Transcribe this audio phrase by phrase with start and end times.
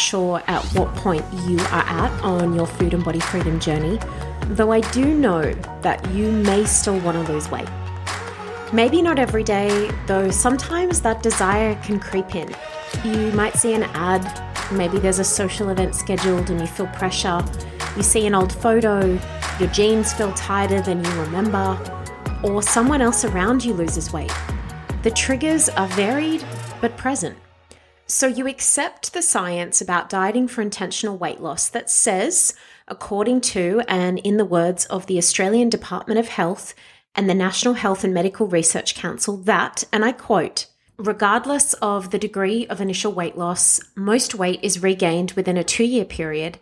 [0.00, 3.98] Sure at what point you are at on your food and body freedom journey,
[4.46, 5.52] though I do know
[5.82, 7.68] that you may still want to lose weight.
[8.72, 12.48] Maybe not every day, though sometimes that desire can creep in.
[13.04, 14.24] You might see an ad,
[14.72, 17.44] maybe there's a social event scheduled and you feel pressure.
[17.94, 19.18] You see an old photo,
[19.60, 21.78] your jeans feel tighter than you remember,
[22.42, 24.32] or someone else around you loses weight.
[25.02, 26.42] The triggers are varied
[26.80, 27.36] but present.
[28.10, 32.54] So you accept the science about dieting for intentional weight loss that says,
[32.88, 36.74] according to and in the words of the Australian Department of Health
[37.14, 40.66] and the National Health and Medical Research Council, that, and I quote,
[40.98, 45.84] regardless of the degree of initial weight loss, most weight is regained within a two
[45.84, 46.58] year period.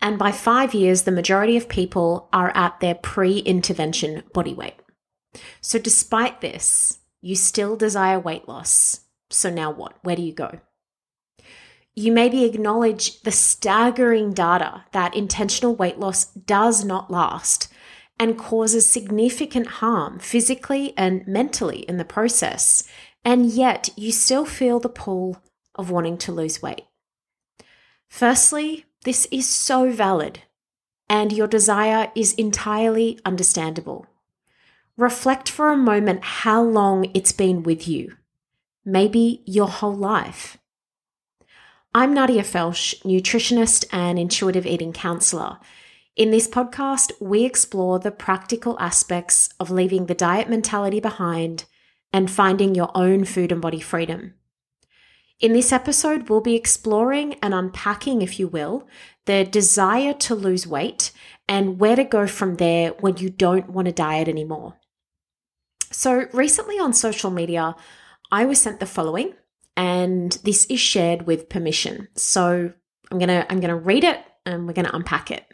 [0.00, 4.74] And by five years, the majority of people are at their pre intervention body weight.
[5.60, 9.02] So, despite this, you still desire weight loss.
[9.30, 9.96] So, now what?
[10.02, 10.58] Where do you go?
[11.98, 17.72] You maybe acknowledge the staggering data that intentional weight loss does not last
[18.20, 22.86] and causes significant harm physically and mentally in the process.
[23.24, 25.42] And yet you still feel the pull
[25.74, 26.82] of wanting to lose weight.
[28.08, 30.42] Firstly, this is so valid
[31.10, 34.06] and your desire is entirely understandable.
[34.96, 38.14] Reflect for a moment how long it's been with you,
[38.84, 40.58] maybe your whole life.
[41.94, 45.58] I'm Nadia Felsch, nutritionist and intuitive eating counselor.
[46.16, 51.64] In this podcast, we explore the practical aspects of leaving the diet mentality behind
[52.12, 54.34] and finding your own food and body freedom.
[55.40, 58.86] In this episode, we'll be exploring and unpacking, if you will,
[59.24, 61.10] the desire to lose weight
[61.48, 64.74] and where to go from there when you don't want to diet anymore.
[65.90, 67.76] So, recently on social media,
[68.30, 69.32] I was sent the following
[69.78, 72.08] and this is shared with permission.
[72.16, 72.72] So
[73.10, 75.46] I'm going to I'm going to read it and we're going to unpack it.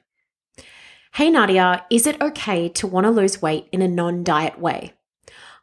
[1.13, 4.95] Hey Nadia, is it okay to want to lose weight in a non-diet way?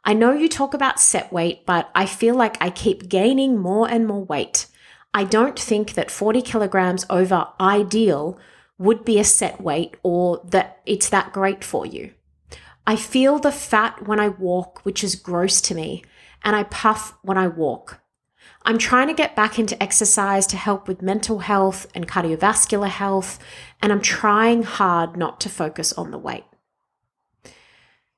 [0.04, 3.90] I know you talk about set weight, but I feel like I keep gaining more
[3.90, 4.66] and more weight.
[5.12, 8.38] I don't think that 40 kilograms over ideal
[8.78, 12.12] would be a set weight or that it's that great for you.
[12.86, 16.04] I feel the fat when I walk, which is gross to me,
[16.42, 18.01] and I puff when I walk.
[18.64, 23.38] I'm trying to get back into exercise to help with mental health and cardiovascular health,
[23.80, 26.44] and I'm trying hard not to focus on the weight.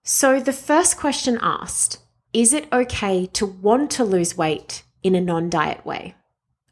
[0.03, 1.99] So, the first question asked
[2.35, 6.15] is it okay to want to lose weight in a non diet way?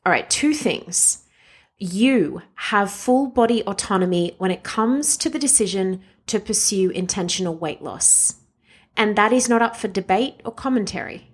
[0.05, 1.25] All right, two things.
[1.79, 7.81] You have full body autonomy when it comes to the decision to pursue intentional weight
[7.81, 8.35] loss,
[8.97, 11.32] and that is not up for debate or commentary.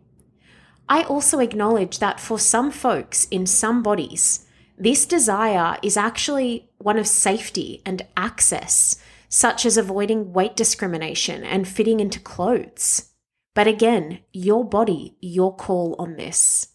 [0.88, 4.46] I also acknowledge that for some folks in some bodies,
[4.78, 8.96] this desire is actually one of safety and access,
[9.28, 13.10] such as avoiding weight discrimination and fitting into clothes.
[13.54, 16.68] But again, your body, your call on this.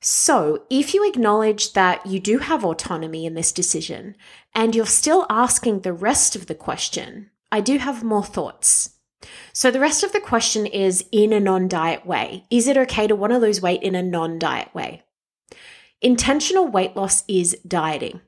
[0.00, 4.14] So, if you acknowledge that you do have autonomy in this decision
[4.54, 8.95] and you're still asking the rest of the question, I do have more thoughts.
[9.52, 12.44] So the rest of the question is in a non diet way.
[12.50, 15.02] Is it okay to want to lose weight in a non diet way?
[16.02, 18.20] Intentional weight loss is dieting.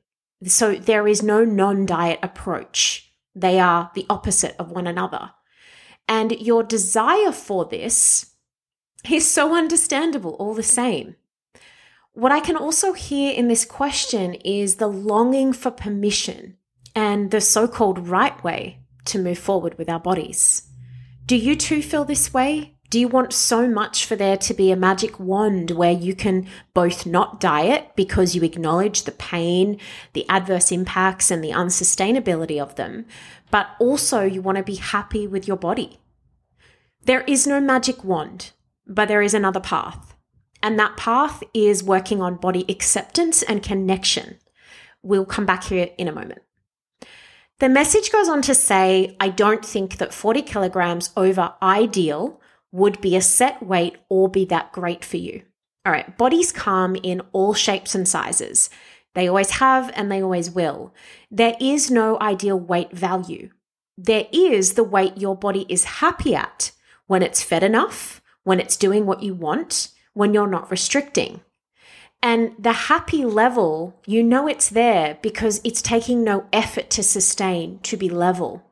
[0.45, 3.13] So there is no non diet approach.
[3.35, 5.31] They are the opposite of one another.
[6.07, 8.33] And your desire for this
[9.09, 11.15] is so understandable all the same.
[12.13, 16.57] What I can also hear in this question is the longing for permission
[16.95, 20.68] and the so called right way to move forward with our bodies.
[21.29, 22.73] Do you too feel this way?
[22.89, 26.47] Do you want so much for there to be a magic wand where you can
[26.73, 29.79] both not diet because you acknowledge the pain,
[30.13, 33.05] the adverse impacts, and the unsustainability of them,
[33.51, 35.99] but also you want to be happy with your body?
[37.03, 38.53] There is no magic wand,
[38.87, 40.15] but there is another path.
[40.63, 44.39] And that path is working on body acceptance and connection.
[45.03, 46.41] We'll come back here in a moment.
[47.59, 52.39] The message goes on to say, I don't think that 40 kilograms over ideal
[52.71, 55.41] would be a set weight or be that great for you.
[55.85, 58.69] All right, bodies come in all shapes and sizes.
[59.13, 60.93] They always have and they always will.
[61.29, 63.49] There is no ideal weight value.
[63.97, 66.71] There is the weight your body is happy at
[67.07, 71.41] when it's fed enough, when it's doing what you want, when you're not restricting.
[72.21, 77.79] And the happy level, you know it's there because it's taking no effort to sustain,
[77.83, 78.63] to be level.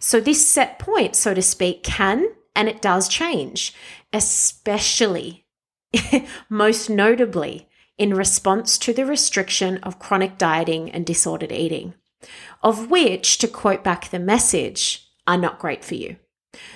[0.00, 3.74] So, this set point, so to speak, can and it does change,
[4.12, 5.46] especially,
[6.48, 11.94] most notably, in response to the restriction of chronic dieting and disordered eating,
[12.62, 16.16] of which, to quote back the message, are not great for you.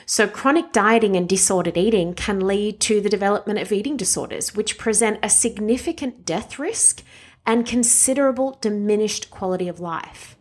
[0.07, 4.79] So, chronic dieting and disordered eating can lead to the development of eating disorders, which
[4.79, 7.03] present a significant death risk
[7.47, 10.37] and considerable diminished quality of life.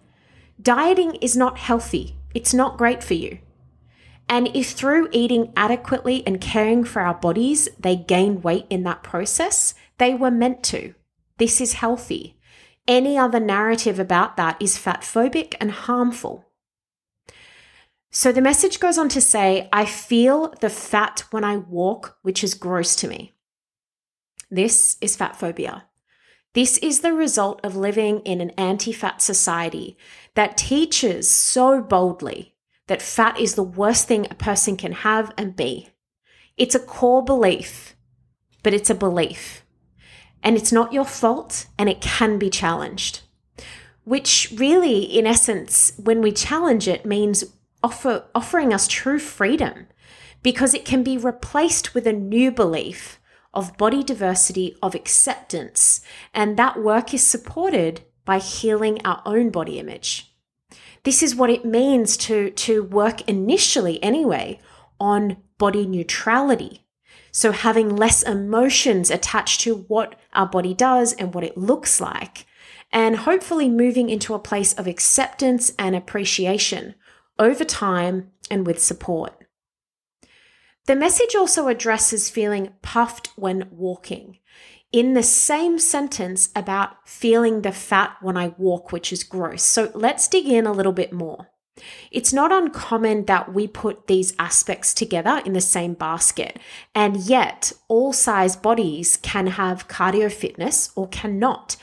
[0.62, 3.39] Dieting is not healthy, it's not great for you.
[4.30, 9.04] And if through eating adequately and caring for our bodies, they gain weight in that
[9.04, 10.94] process, they were meant to.
[11.38, 12.38] This is healthy.
[12.88, 16.47] Any other narrative about that is fat phobic and harmful.
[18.18, 22.44] So the message goes on to say, I feel the fat when I walk, which
[22.44, 23.36] is gross to me.
[24.50, 25.86] This is fat phobia.
[26.56, 30.00] This is the result of living in an anti fat society
[30.34, 32.56] that teaches so boldly
[32.88, 35.90] that fat is the worst thing a person can have and be.
[36.58, 37.96] It's a core belief,
[38.64, 39.64] but it's a belief.
[40.42, 43.22] And it's not your fault and it can be challenged.
[44.06, 47.44] Which really, in essence, when we challenge it, means
[47.84, 49.88] offer, offering us true freedom
[50.44, 53.20] because it can be replaced with a new belief
[53.54, 56.02] of body diversity, of acceptance,
[56.34, 60.36] and that work is supported by healing our own body image.
[61.04, 64.60] This is what it means to, to work initially, anyway,
[65.00, 66.86] on body neutrality.
[67.32, 72.46] So, having less emotions attached to what our body does and what it looks like,
[72.92, 76.96] and hopefully moving into a place of acceptance and appreciation
[77.39, 79.34] over time and with support.
[80.86, 84.38] The message also addresses feeling puffed when walking.
[84.94, 89.63] In the same sentence about feeling the fat when I walk, which is gross.
[89.63, 91.50] So let's dig in a little bit more.
[92.10, 96.57] It's not uncommon that we put these aspects together in the same basket,
[96.95, 101.75] and yet all size bodies can have cardio fitness or cannot.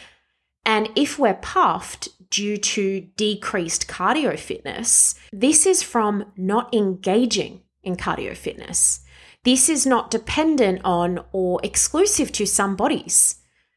[0.64, 7.94] And if we're puffed due to decreased cardio fitness, this is from not engaging in
[7.96, 9.00] cardio fitness.
[9.44, 13.36] This is not dependent on or exclusive to some bodies.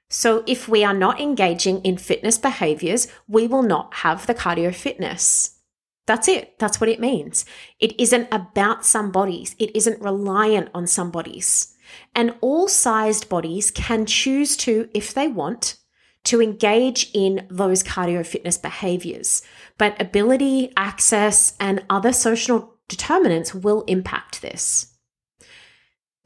[0.09, 4.73] So if we are not engaging in fitness behaviors, we will not have the cardio
[4.73, 5.59] fitness.
[6.07, 6.57] That's it.
[6.57, 7.45] That's what it means.
[7.79, 9.55] It isn't about some bodies.
[9.59, 11.75] It isn't reliant on some bodies.
[12.15, 15.77] And all sized bodies can choose to, if they want,
[16.25, 19.41] to engage in those cardio fitness behaviors.
[19.77, 24.93] But ability, access, and other social determinants will impact this.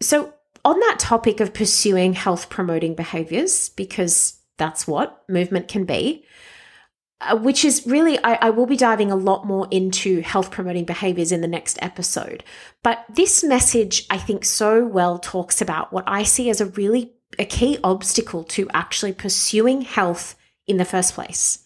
[0.02, 0.34] So,
[0.64, 6.24] on that topic of pursuing health promoting behaviors, because that's what movement can be,
[7.22, 10.86] uh, which is really, I, I, will be diving a lot more into health promoting
[10.86, 12.44] behaviors in the next episode.
[12.84, 17.14] But this message, I think, so well talks about what I see as a really
[17.40, 20.36] a key obstacle to actually pursuing health
[20.68, 21.60] in the first place.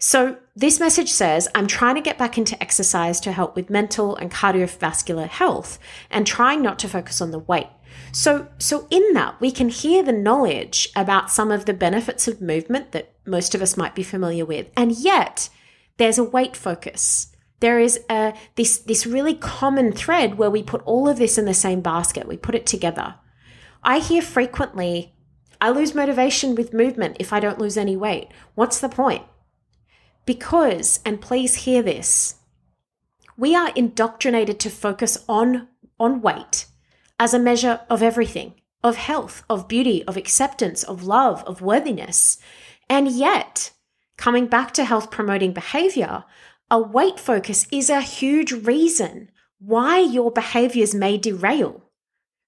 [0.00, 4.14] So, this message says I'm trying to get back into exercise to help with mental
[4.16, 5.78] and cardiovascular health
[6.10, 7.66] and trying not to focus on the weight.
[8.12, 12.40] So, so in that, we can hear the knowledge about some of the benefits of
[12.40, 14.68] movement that most of us might be familiar with.
[14.76, 15.48] And yet,
[15.96, 17.34] there's a weight focus.
[17.60, 21.44] There is a, this, this really common thread where we put all of this in
[21.44, 22.28] the same basket.
[22.28, 23.16] We put it together.
[23.82, 25.14] I hear frequently,
[25.60, 28.28] I lose motivation with movement if I don't lose any weight.
[28.54, 29.24] What's the point?
[30.26, 32.36] Because, and please hear this,
[33.36, 35.68] we are indoctrinated to focus on,
[35.98, 36.66] on weight
[37.18, 42.38] as a measure of everything of health, of beauty, of acceptance, of love, of worthiness.
[42.88, 43.72] And yet,
[44.16, 46.24] coming back to health promoting behavior,
[46.70, 51.87] a weight focus is a huge reason why your behaviors may derail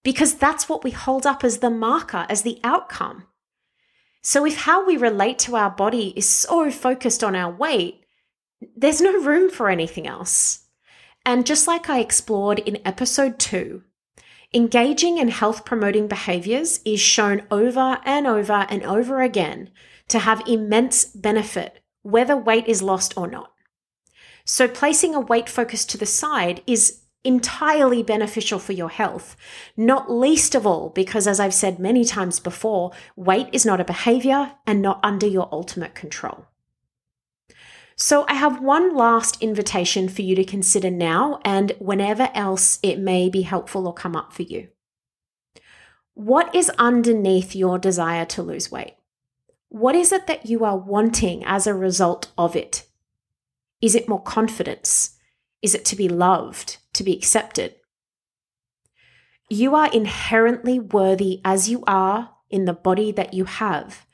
[0.02, 3.24] because that's what we hold up as the marker, as the outcome.
[4.22, 8.04] So if how we relate to our body is so focused on our weight,
[8.76, 10.66] there's no room for anything else.
[11.24, 13.82] And just like I explored in episode two,
[14.52, 19.70] engaging in health promoting behaviors is shown over and over and over again
[20.08, 23.52] to have immense benefit, whether weight is lost or not.
[24.44, 29.36] So placing a weight focus to the side is entirely beneficial for your health.
[29.76, 33.84] Not least of all, because as I've said many times before, weight is not a
[33.84, 36.46] behavior and not under your ultimate control.
[37.96, 42.98] So, I have one last invitation for you to consider now and whenever else it
[42.98, 44.68] may be helpful or come up for you.
[46.14, 48.94] What is underneath your desire to lose weight?
[49.68, 52.86] What is it that you are wanting as a result of it?
[53.82, 55.18] Is it more confidence?
[55.62, 57.76] Is it to be loved, to be accepted?
[59.48, 64.06] You are inherently worthy as you are in the body that you have.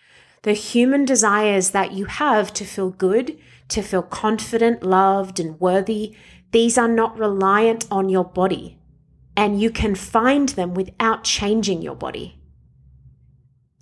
[0.43, 3.37] The human desires that you have to feel good,
[3.71, 6.15] to feel confident, loved, and worthy,
[6.53, 8.79] these are not reliant on your body.
[9.37, 12.41] And you can find them without changing your body.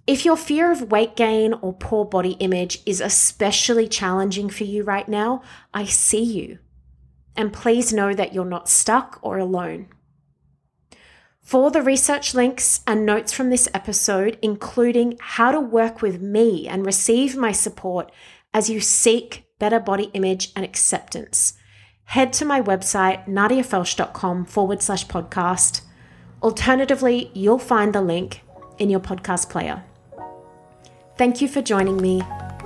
[0.06, 4.82] If your fear of weight gain or poor body image is especially challenging for you
[4.82, 5.42] right now,
[5.75, 6.58] I see you.
[7.36, 9.88] And please know that you're not stuck or alone.
[11.44, 16.66] For the research links and notes from this episode, including how to work with me
[16.66, 18.10] and receive my support
[18.54, 21.54] as you seek better body image and acceptance,
[22.04, 25.82] head to my website, nadiafelsch.com forward slash podcast.
[26.42, 28.40] Alternatively, you'll find the link
[28.78, 29.84] in your podcast player.
[31.16, 32.22] Thank you for joining me.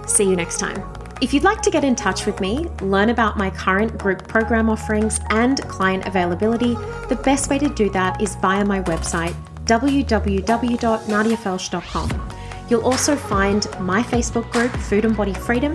[0.07, 0.98] See you next time.
[1.21, 4.71] If you'd like to get in touch with me, learn about my current group program
[4.71, 6.75] offerings and client availability,
[7.09, 9.35] the best way to do that is via my website,
[9.65, 12.31] www.nadiafelsch.com.
[12.71, 15.75] You'll also find my Facebook group, Food and Body Freedom,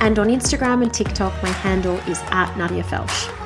[0.00, 3.45] and on Instagram and TikTok, my handle is at Nadia Felsch.